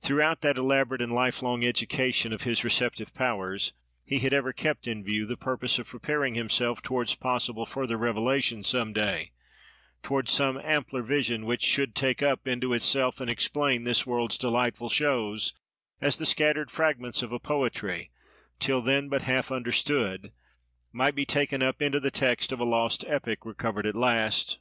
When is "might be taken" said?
20.90-21.60